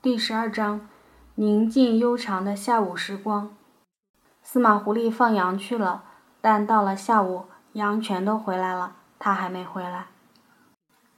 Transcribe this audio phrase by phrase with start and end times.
[0.00, 0.82] 第十二章，
[1.34, 3.56] 宁静悠长的下午时光。
[4.44, 6.04] 司马狐狸放羊去了，
[6.40, 10.06] 但到了下午，羊全都回来了，他还没回来。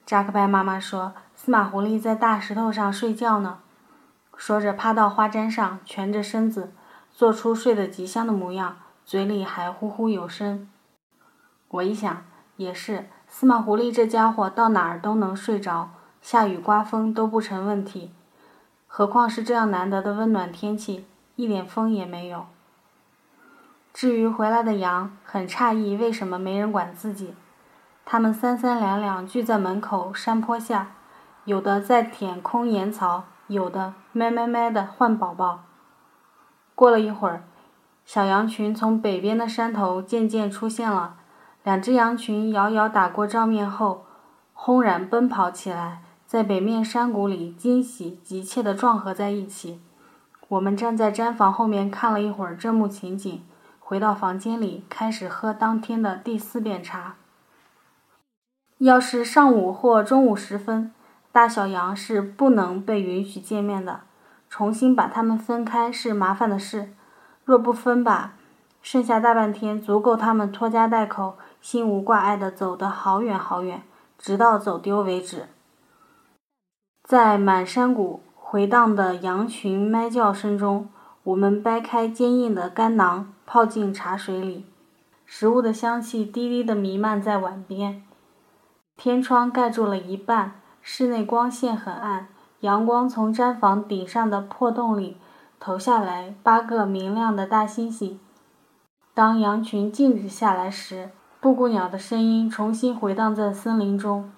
[0.07, 3.59] 扎克拜妈妈说：“司马狐狸在大石头上睡觉呢。”
[4.35, 6.73] 说着，趴到花毡上，蜷着身子，
[7.13, 10.71] 做出睡得极香的模样，嘴里还呼呼有声。
[11.69, 12.25] 我一想，
[12.57, 15.91] 也是，司马狐狸这家伙到哪儿都能睡着，
[16.23, 18.15] 下雨刮风都不成问题。
[18.93, 22.47] 何况是这样难得的温暖天气，一点风也没有。
[23.95, 27.35] 至于回来的羊，很诧异为什么没人管自己。
[28.05, 30.89] 它们三三两两聚在门口山坡下，
[31.45, 35.61] 有的在舔空岩槽，有的咩咩咩的换宝宝。
[36.75, 37.45] 过了一会儿，
[38.05, 41.15] 小羊群从北边的山头渐渐出现了。
[41.63, 44.05] 两只羊群遥遥打过照面后，
[44.53, 46.03] 轰然奔跑起来。
[46.31, 49.81] 在北面山谷里，惊喜急切地撞合在一起。
[50.47, 53.43] 我们站在毡房后面看了一会儿这幕情景，
[53.81, 57.17] 回到房间里开始喝当天的第四遍茶。
[58.79, 60.95] 要是上午或中午时分，
[61.33, 64.03] 大小羊是不能被允许见面的，
[64.49, 66.93] 重新把它们分开是麻烦的事。
[67.45, 68.35] 若不分吧，
[68.81, 73.83] 剩下大半天足够他们拖家带口、心无挂碍地走得好远好远，
[74.17, 75.49] 直到走丢为止。
[77.11, 80.89] 在满山谷回荡的羊群咩叫声中，
[81.25, 84.65] 我们掰开坚硬的干囊，泡进茶水里。
[85.27, 88.05] 食物的香气低低地弥漫在碗边。
[88.97, 92.29] 天窗盖住了一半，室内光线很暗。
[92.61, 95.17] 阳光从毡房顶上的破洞里
[95.59, 98.21] 投下来，八个明亮的大星星。
[99.13, 104.31] 当羊群静止下来时，布谷鸟的声音重新回荡在森林中。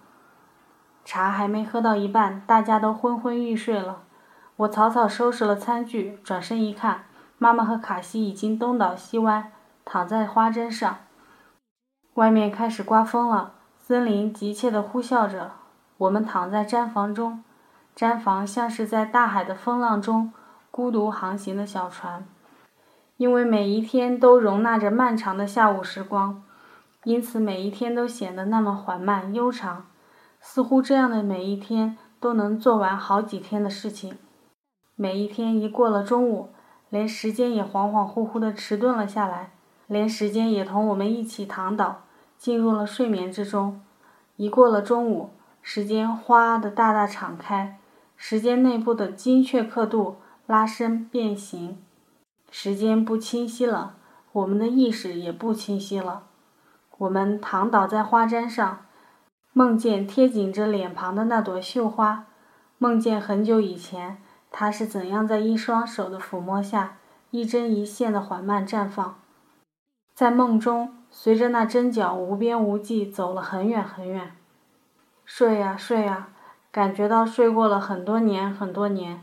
[1.05, 4.03] 茶还没喝到一半，大家都昏昏欲睡了。
[4.57, 7.05] 我草草收拾了餐具，转身一看，
[7.39, 9.51] 妈妈和卡西已经东倒西歪，
[9.85, 10.99] 躺在花针上。
[12.15, 15.53] 外面开始刮风了，森林急切地呼啸着。
[15.99, 17.43] 我们躺在毡房中，
[17.97, 20.33] 毡房像是在大海的风浪中
[20.71, 22.25] 孤独航行的小船，
[23.17, 26.43] 因为每一天都容纳着漫长的下午时光，
[27.05, 29.87] 因此每一天都显得那么缓慢悠长。
[30.45, 34.19] 似乎这样的每一天都能做完好几天的事情。
[34.97, 36.49] 每一天一过了中午，
[36.91, 39.53] 连时间也恍恍惚惚的迟钝了下来，
[39.87, 42.03] 连时间也同我们一起躺倒，
[42.37, 43.81] 进入了睡眠之中。
[44.37, 45.31] 一过了中午，
[45.63, 47.79] 时间哗的大大敞开，
[48.17, 50.17] 时间内部的精确刻度
[50.47, 51.81] 拉伸变形，
[52.51, 53.95] 时间不清晰了，
[54.33, 56.25] 我们的意识也不清晰了。
[56.99, 58.87] 我们躺倒在花毡上。
[59.55, 62.25] 梦见贴紧着脸庞的那朵绣花，
[62.79, 64.17] 梦见很久以前，
[64.51, 66.97] 它是怎样在一双手的抚摸下，
[67.31, 69.21] 一针一线的缓慢绽放。
[70.15, 74.33] 在梦中，随着那针脚无边无际走了很远很远。
[75.27, 76.29] 睡呀睡呀，
[76.71, 79.21] 感觉到睡过了很多年很多年，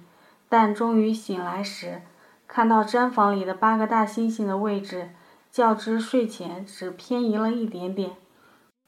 [0.47, 2.03] 但终于醒来时，
[2.47, 5.09] 看到毡房里的八个大猩猩的位置，
[5.49, 8.11] 较之睡前只偏移了一点点。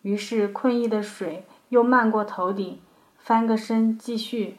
[0.02, 2.80] 于是，困意的水又漫过头顶，
[3.18, 4.58] 翻个身继续。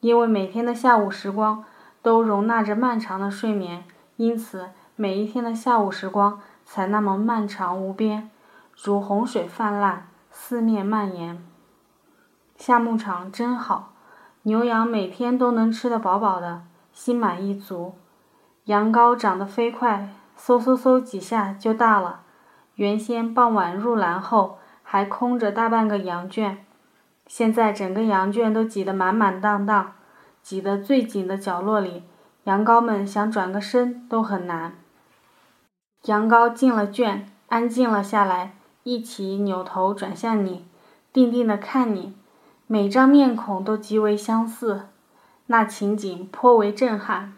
[0.00, 1.64] 因为每天的下午时光
[2.02, 3.84] 都容纳着漫长的睡眠，
[4.16, 8.30] 因此每一天的下午时光才那么漫长无边，
[8.76, 11.44] 如洪水泛滥，四面蔓延。
[12.56, 13.94] 下牧场真好，
[14.42, 17.94] 牛羊每天都能吃得饱饱的，心满意足。
[18.66, 22.20] 羊羔长得飞快，嗖嗖嗖几下就大了。
[22.76, 26.58] 原先傍晚入栏后还空着大半个羊圈，
[27.26, 29.94] 现在整个羊圈都挤得满满当当，
[30.42, 32.02] 挤得最紧的角落里，
[32.44, 34.74] 羊羔们想转个身都很难。
[36.04, 40.66] 羊羔进了圈，安静了下来，一起扭头转向你，
[41.14, 42.14] 定定地看你，
[42.66, 44.88] 每张面孔都极为相似，
[45.46, 47.32] 那情景颇为震撼。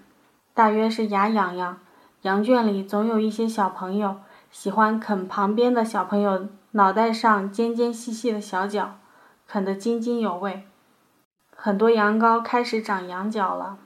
[0.52, 1.79] 大约是牙痒痒，
[2.23, 4.17] 羊圈里总有一些小朋友。
[4.50, 8.98] 喜欢啃旁边的小朋友脑袋上尖尖细细的小角，
[9.46, 10.64] 啃得津津有味。
[11.54, 13.78] 很多羊羔开始长羊角了，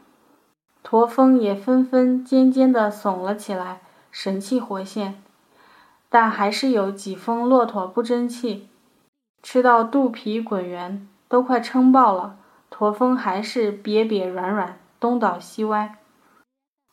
[0.82, 3.80] 驼峰也纷纷尖尖地耸了起来，
[4.10, 5.22] 神气活现。
[6.08, 8.68] 但还是有几峰骆驼不争气，
[9.42, 12.36] 吃到肚皮滚圆，都快撑爆了，
[12.68, 15.96] 驼峰还是瘪瘪软软，东倒西歪。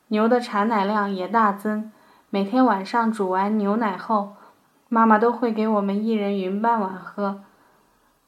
[0.08, 1.92] 牛的产奶量也大增。
[2.32, 4.34] 每天晚上煮完牛奶后，
[4.88, 7.40] 妈妈都会给我们一人匀半碗喝。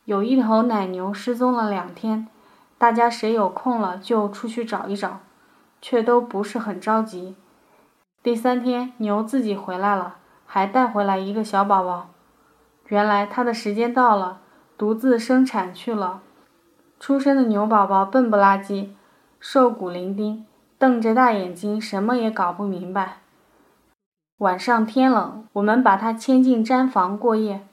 [0.07, 2.27] 有一头奶牛失踪了两天，
[2.77, 5.21] 大家谁有空了就出去找一找，
[5.81, 7.37] 却都不是很着急。
[8.25, 10.17] 第三天，牛自己回来了，
[10.47, 12.09] 还带回来一个小宝宝。
[12.89, 14.41] 原来它的时间到了，
[14.77, 16.23] 独自生产去了。
[16.99, 18.97] 出生的牛宝宝笨不拉几，
[19.39, 20.43] 瘦骨伶仃，
[20.77, 23.22] 瞪着大眼睛，什么也搞不明白。
[24.43, 27.65] 晚上天冷，我们把它牵进毡房过夜。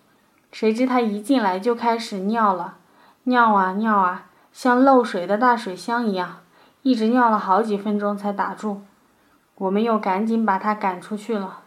[0.52, 2.76] 谁知它一进来就开始尿了，
[3.24, 6.42] 尿啊尿啊，像漏水的大水箱一样，
[6.84, 8.82] 一直尿了好几分钟才打住。
[9.56, 11.62] 我们又赶紧把它赶出去了。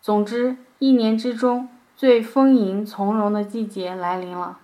[0.00, 4.56] 总之，一年之中最丰盈从容的季节来临了。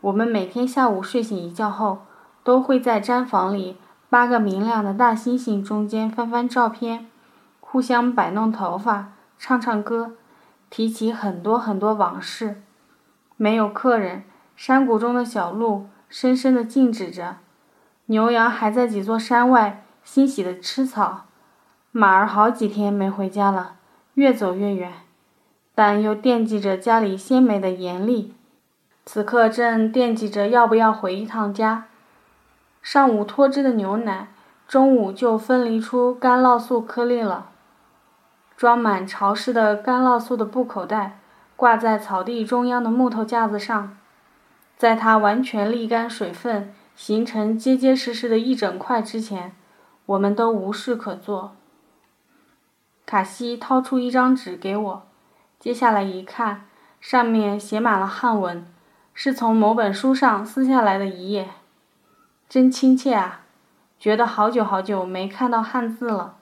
[0.00, 1.98] 我们每天下午睡醒一觉后，
[2.42, 3.76] 都会在毡房里
[4.08, 7.10] 八个明亮的大猩猩中间翻翻照片，
[7.74, 10.12] 互相摆弄头发，唱唱歌。
[10.70, 12.62] 提起很多很多往事，
[13.36, 14.22] 没有客人，
[14.54, 17.38] 山谷中的小路深深的静止着，
[18.06, 21.24] 牛羊还在几座山外欣喜地吃草，
[21.90, 23.74] 马儿好几天没回家了，
[24.14, 24.92] 越走越远，
[25.74, 28.36] 但又惦记着家里鲜美的盐粒，
[29.04, 31.86] 此刻正惦记着要不要回一趟家。
[32.80, 34.28] 上午脱脂的牛奶，
[34.68, 37.48] 中午就分离出干酪素颗粒了。
[38.56, 41.18] 装满潮湿的干酪素的布口袋
[41.56, 43.96] 挂在草地中央的木头架子上，
[44.76, 49.54] 在它完全沥干水分、形成结结实实的一整块之前，
[50.06, 51.56] 我们都无事可做。
[53.06, 55.02] 卡西掏出一张纸给我，
[55.58, 56.66] 接下来一看，
[57.00, 58.66] 上面写满了汉文，
[59.12, 61.50] 是从某本书上撕下来的一页，
[62.48, 63.42] 真亲切啊！
[63.98, 66.36] 觉得好久好久没看到汉字了。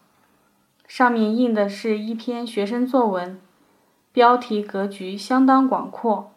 [0.95, 3.41] 上面印的是一篇学生作文，
[4.13, 6.35] 标题格局相当广阔。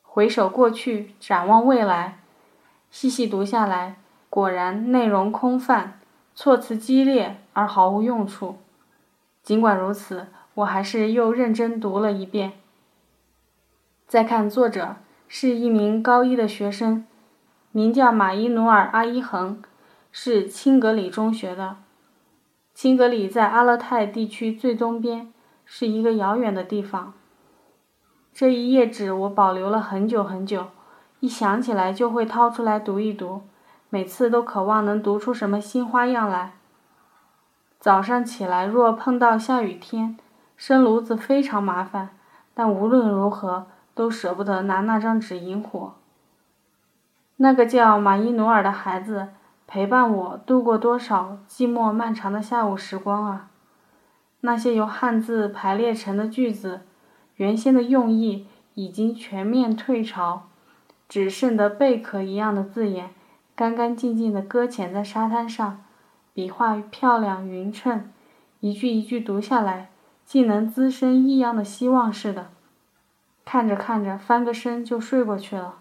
[0.00, 2.20] 回首过去，展望未来，
[2.90, 3.96] 细细读下来，
[4.30, 6.00] 果然内容空泛，
[6.34, 8.56] 措辞激烈而毫无用处。
[9.42, 12.52] 尽管如此，我还是又认真读了一遍。
[14.06, 14.96] 再看作者，
[15.28, 17.04] 是一名高一的学生，
[17.72, 19.62] 名叫马伊努尔·阿伊恒，
[20.10, 21.76] 是青格里中学的。
[22.80, 25.30] 新格里在阿勒泰地区最东边，
[25.66, 27.12] 是一个遥远的地方。
[28.32, 30.68] 这一页纸我保留了很久很久，
[31.18, 33.42] 一想起来就会掏出来读一读，
[33.90, 36.54] 每次都渴望能读出什么新花样来。
[37.78, 40.16] 早上起来若碰到下雨天，
[40.56, 42.08] 生炉子非常麻烦，
[42.54, 45.92] 但无论如何都舍不得拿那张纸引火。
[47.36, 49.28] 那个叫马伊努尔的孩子。
[49.72, 53.50] 陪伴我度过多少寂寞漫长的下午时光啊！
[54.40, 56.80] 那些由汉字排列成的句子，
[57.36, 60.48] 原先的用意已经全面退潮，
[61.08, 63.10] 只剩得贝壳一样的字眼，
[63.54, 65.84] 干干净净地搁浅在沙滩上，
[66.34, 68.10] 笔画漂亮匀称，
[68.58, 69.90] 一句一句读下来，
[70.24, 72.48] 竟能滋生异样的希望似的。
[73.44, 75.76] 看着看着，翻个身就睡过去了。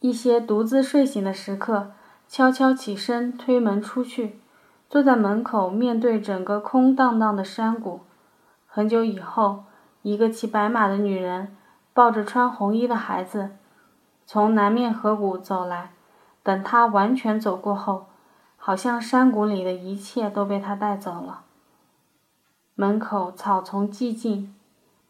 [0.00, 1.92] 一些独自睡醒的时刻。
[2.30, 4.38] 悄悄起身，推门出去，
[4.88, 8.02] 坐在门口，面对整个空荡荡的山谷。
[8.68, 9.64] 很久以后，
[10.02, 11.56] 一个骑白马的女人
[11.92, 13.50] 抱着穿红衣的孩子，
[14.24, 15.90] 从南面河谷走来。
[16.44, 18.06] 等她完全走过后，
[18.56, 21.40] 好像山谷里的一切都被她带走了。
[22.76, 24.54] 门口草丛寂静，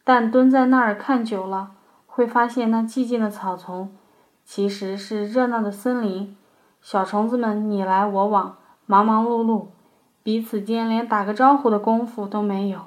[0.03, 1.73] 但蹲在那儿看久了，
[2.07, 3.95] 会发现那寂静的草丛，
[4.43, 6.35] 其实是热闹的森林。
[6.83, 8.57] 小虫子们你来我往，
[8.87, 9.67] 忙忙碌碌，
[10.23, 12.87] 彼此间连打个招呼的功夫都没有。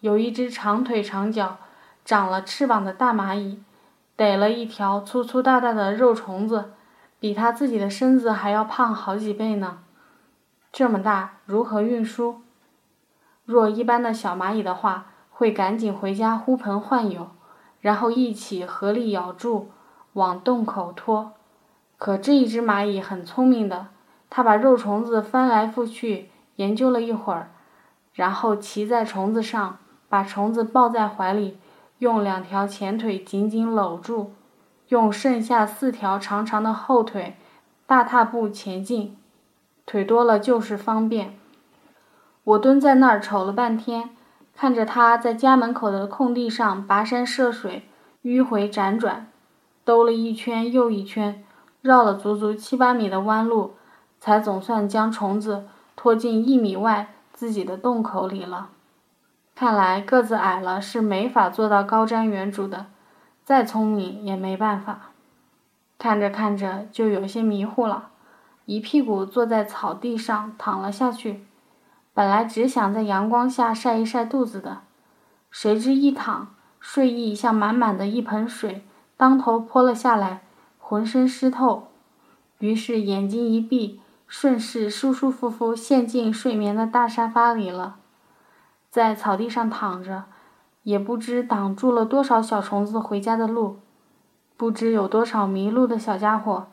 [0.00, 1.58] 有一只长腿长脚、
[2.04, 3.62] 长了翅膀的大蚂蚁，
[4.14, 6.72] 逮了一条粗粗大大的肉虫子，
[7.18, 9.80] 比它自己的身子还要胖好几倍呢。
[10.72, 12.42] 这么大，如何运输？
[13.44, 17.30] 若一般的小蚂蚁的话，会赶紧回家呼朋唤友，
[17.80, 19.70] 然后一起合力咬住，
[20.12, 21.32] 往洞口拖。
[22.02, 23.86] 可这一只蚂蚁很聪明的，
[24.28, 27.52] 它把肉虫子翻来覆去研究了一会儿，
[28.12, 29.78] 然后骑在虫子上，
[30.08, 31.58] 把虫子抱在怀里，
[32.00, 34.32] 用两条前腿紧紧搂住，
[34.88, 37.36] 用剩下四条长长的后腿
[37.86, 39.16] 大踏步前进，
[39.86, 41.38] 腿多了就是方便。
[42.42, 44.10] 我蹲在那儿瞅了半天，
[44.56, 47.84] 看着它在家门口的空地上跋山涉水，
[48.24, 49.28] 迂回辗转，
[49.84, 51.44] 兜了一圈又一圈。
[51.82, 53.74] 绕了足足七八米的弯路，
[54.18, 58.70] 才总算将虫子拖进一米外自己的洞口里了。
[59.54, 62.86] 看来个子矮了是没法做到高瞻远瞩的，
[63.44, 65.10] 再聪明也没办法。
[65.98, 68.08] 看着看着就有些迷糊了，
[68.64, 71.44] 一屁股坐在草地上躺了下去。
[72.14, 74.82] 本来只想在阳光下晒一晒肚子的，
[75.50, 78.84] 谁知一躺，睡意像满满的一盆水
[79.16, 80.42] 当头泼了下来，
[80.92, 81.88] 浑身湿透。
[82.58, 87.96] 于是眼睛一闭，顺势舒舒服服陷进睡眠的大沙发里了。
[88.90, 90.24] 在草地上躺着，
[90.82, 93.78] 也不知挡住了多少小虫子回家的路。
[94.58, 96.66] 不知有多少迷路的小家伙，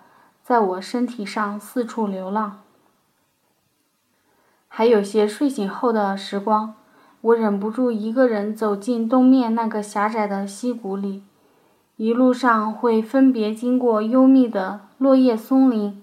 [0.43, 2.59] 在我身体上四处流浪。
[4.67, 6.75] 还有些睡醒后的时光，
[7.21, 11.23] 我忍不住一个人走进东面那个狭窄的溪谷里。
[11.99, 16.01] 一路上会分别经过幽密的落叶松林、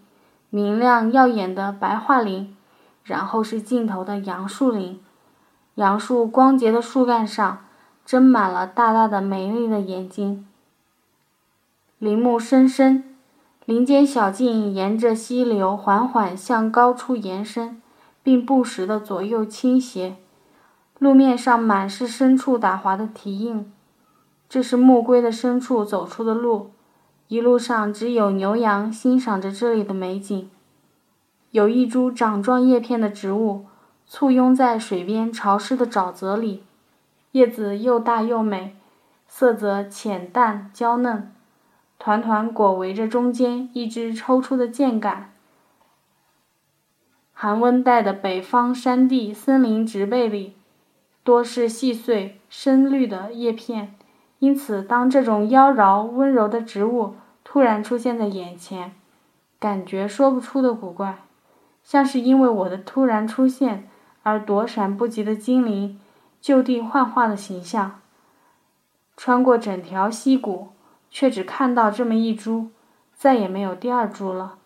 [0.50, 2.55] 明亮耀眼的白桦林，
[3.03, 5.00] 然后是尽头的杨树林。
[5.76, 7.65] 杨树光洁的树干上，
[8.05, 10.47] 睁满了大大的美丽的眼睛。
[11.99, 13.17] 林木深深，
[13.65, 17.81] 林间小径沿着溪流缓缓向高处延伸，
[18.23, 20.17] 并不时的左右倾斜。
[20.99, 23.73] 路面上满是牲畜打滑的蹄印，
[24.49, 26.71] 这是牧龟的深处走出的路。
[27.29, 30.49] 一路上只有牛羊欣赏着这里的美景。
[31.50, 33.67] 有一株长状叶片的植物，
[34.07, 36.62] 簇拥在水边潮湿的沼泽里，
[37.33, 38.76] 叶子又大又美，
[39.26, 41.33] 色泽浅淡娇嫩。
[41.99, 45.33] 团团裹围着中间一只抽出的箭杆。
[47.33, 50.55] 寒温带的北方山地森林植被里，
[51.25, 53.96] 多是细碎深绿的叶片，
[54.38, 58.93] 因此当这种妖娆温柔的植物突然出现在眼前，
[59.59, 61.19] 感觉说不出的古怪，
[61.83, 63.88] 像是因为我的突然出现
[64.23, 66.00] 而躲闪不及的精灵
[66.40, 68.00] 就地幻化的形象，
[69.16, 70.69] 穿过整条溪谷。
[71.09, 72.73] 却只看到这么一株，
[73.14, 74.59] 再也没有第二株了。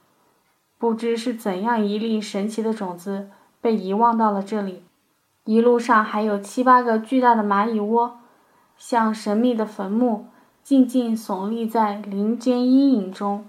[0.78, 4.82] 不知是怎样一粒神奇的种子被遗忘到了这里。
[5.44, 8.19] 一路上还有七八个巨大的蚂蚁窝，
[8.80, 10.24] 像神秘的坟墓，
[10.62, 13.44] 静静耸立在林间阴影中。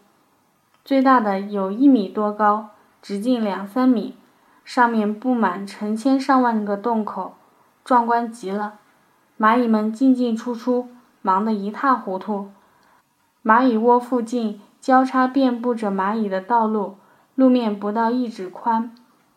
[0.83, 2.71] 最大的有一米多高，
[3.01, 4.17] 直径两三米，
[4.65, 7.35] 上面布满成千上万个洞口，
[7.85, 8.79] 壮观极了。
[9.39, 10.89] 蚂蚁们进进出出，
[11.21, 12.49] 忙得一塌糊涂。
[13.41, 16.97] 蚂蚁窝附近交叉遍布着蚂蚁的道路，
[17.35, 18.93] 路面不到一指宽，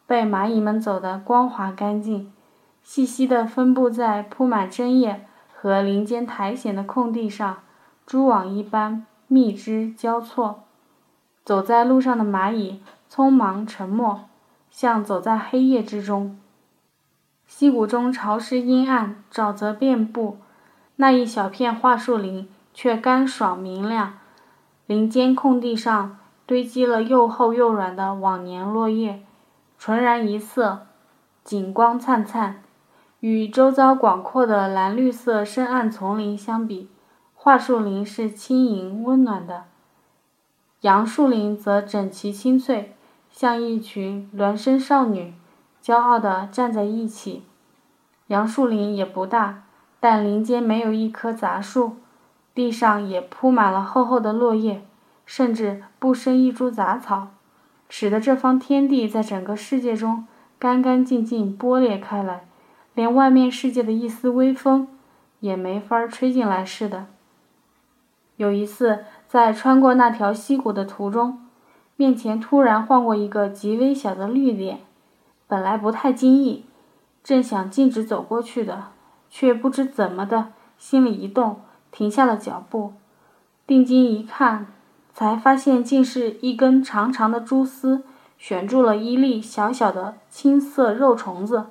[0.09, 2.33] 被蚂蚁们走得光滑干净，
[2.83, 5.25] 细细地分布在铺满针叶
[5.65, 7.63] 和林间苔藓的空地上，
[8.05, 10.65] 蛛网一般，密枝交错。
[11.43, 14.29] 走在路上的蚂蚁匆忙沉默，
[14.71, 16.39] 像走在黑夜之中。
[17.47, 20.37] 溪谷中潮湿阴暗，沼泽遍布，
[20.97, 22.47] 那一小片桦树林。
[22.75, 24.19] 却干爽明亮，
[24.87, 29.23] 林间空地上堆积了又厚又软的往年落叶，
[29.79, 30.89] 纯然一色，
[31.43, 32.64] 景光灿灿。
[33.27, 36.91] 与周遭广阔的蓝绿色深暗丛林相比，
[37.35, 39.65] 桦树林是轻盈温暖的，
[40.83, 42.95] 杨树林则整齐清脆，
[43.31, 45.33] 像一群孪生少女，
[45.83, 47.45] 骄傲地站在一起。
[48.27, 49.63] 杨树林也不大，
[49.99, 51.97] 但林间没有一棵杂树。
[52.55, 54.85] 地上也铺满了厚厚的落叶，
[55.25, 57.29] 甚至不生一株杂草，
[57.89, 60.27] 使得这方天地在整个世界中
[60.59, 62.47] 干干净净剥裂开来，
[62.95, 64.89] 连外面世界的一丝微风
[65.41, 67.07] 也没法吹进来似的。
[68.37, 71.41] 有一次，在穿过那条溪谷的途中，
[71.97, 74.81] 面前突然晃过一个极微小的绿点，
[75.47, 76.65] 本来不太经意，
[77.23, 78.89] 正想径直走过去的，
[79.29, 81.61] 却不知怎么的，心里一动。
[81.93, 82.95] 停下了脚步，
[83.69, 84.67] 定睛一看，
[85.13, 88.03] 才发现竟是一根长长的蛛丝
[88.37, 91.67] 悬住了一粒小小的青色肉虫子。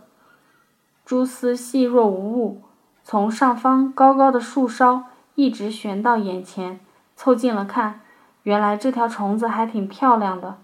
[1.14, 2.64] 蛛丝细若无物，
[3.04, 5.04] 从上方高高的树梢
[5.36, 6.80] 一直悬到眼前。
[7.16, 8.02] 凑近了看，
[8.42, 10.58] 原来这条虫子还挺漂亮的，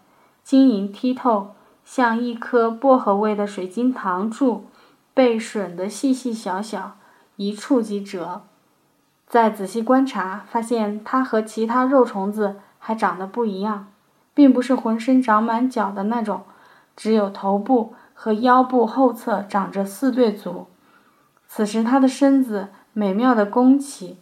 [0.43, 1.51] 晶莹剔透，
[1.85, 4.65] 像一颗薄荷味的水晶糖柱，
[5.13, 6.95] 被吮得细细小小，
[7.35, 8.41] 一触即折。
[9.27, 13.85] 再仔细观察，发现它和其他肉虫子还长得不一样，
[14.33, 16.41] 并不是浑身长满角的那种，
[16.95, 20.67] 只有头部和腰部后侧长着四对足。
[21.47, 24.17] 此时他的身子美妙的弓起，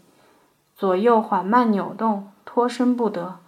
[0.75, 3.39] 左右缓慢扭动，脱身不得，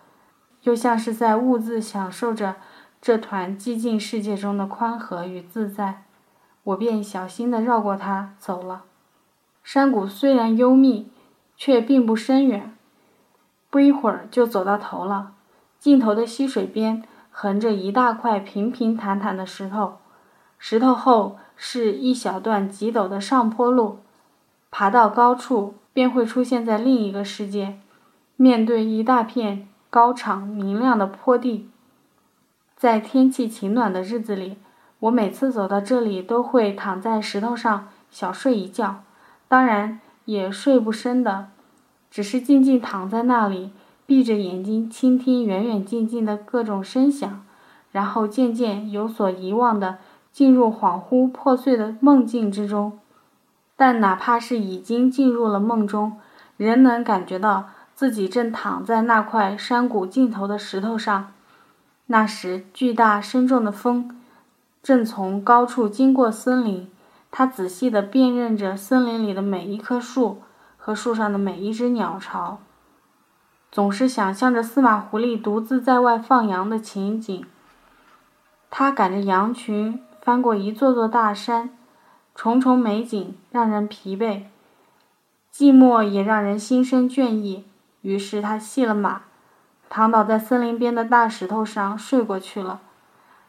[0.64, 2.56] 又像是在兀自享受着
[3.00, 6.06] 这团寂静世界中的宽和与自在。
[6.64, 8.86] 我便小心地绕过它走了。
[9.64, 11.12] 山谷虽然幽密。
[11.62, 12.74] 却并不深远，
[13.70, 15.34] 不一会儿就走到头了。
[15.78, 19.98] 尽头的溪水边横着一大块平平坦坦的石头，
[20.60, 24.00] 石头后是一小段极陡的上坡路，
[24.70, 27.80] 爬到高处便会出现在另一个世界，
[28.36, 31.70] 面对一大片高敞明亮的坡地。
[32.76, 34.58] 在天气晴暖的日子里，
[35.00, 39.04] 我每次走到这里都会躺在石头上小睡一觉，
[39.48, 41.48] 当然也睡不深的。
[42.12, 43.72] 只是静静躺在那里，
[44.06, 47.46] 闭着眼睛倾听远远近近的各种声响，
[47.92, 49.98] 然后渐渐有所遗忘的
[50.32, 53.00] 进入恍惚破碎的梦境之中。
[53.76, 56.18] 但哪怕是已经进入了梦中，
[56.58, 61.32] 仍能感觉到自己正躺在那块山谷尽头的石头上。
[62.08, 64.20] 那时，巨大深重的风
[64.84, 66.90] 正从高处经过森林，
[67.32, 70.42] 他仔细地辨认着森林里的每一棵树。
[70.82, 72.58] 和树上的每一只鸟巢，
[73.70, 77.46] 总是想象着司马狐狸独自在外放羊的情景。
[78.72, 81.72] 他赶着羊群翻过一座座大山，
[82.36, 84.44] 重重美景让人疲惫，
[85.52, 87.66] 寂寞也让人心生倦意。
[88.02, 89.24] 于是他系了马，
[89.90, 92.80] 躺倒在森林边的大石头上睡过去了。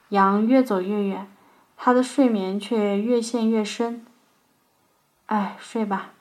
[0.08, 1.30] 羊越走越远，
[1.76, 4.06] 他的睡眠却越陷越深。
[5.26, 6.12] 哎，睡吧。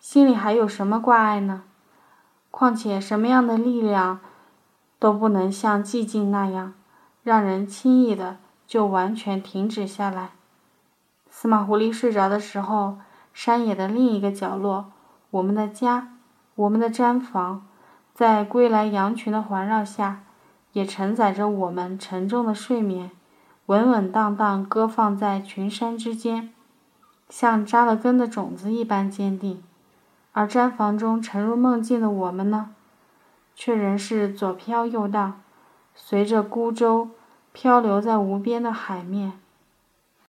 [0.00, 1.64] 心里还有什么挂碍呢？
[2.50, 4.20] 况且什么样的力量
[4.98, 6.72] 都不能像寂静那样，
[7.22, 8.38] 让人轻易的
[8.68, 10.30] 就完全停止下来。
[11.30, 12.98] 司马狐狸睡着的时候，
[13.32, 14.92] 山野的另一个角落，
[15.30, 16.12] 我们的家，
[16.54, 17.66] 我们的毡房，
[18.12, 20.22] 在归来羊群的环绕下，
[20.72, 23.10] 也承载着我们沉重的睡眠，
[23.66, 26.52] 稳稳当当搁放在群山之间，
[27.30, 29.62] 像扎了根的种子一般坚定。
[30.32, 32.70] 而毡房中沉入梦境的我们呢，
[33.54, 35.40] 却仍是左飘右荡，
[35.94, 37.10] 随着孤舟
[37.60, 39.32] 漂流在无边的海面。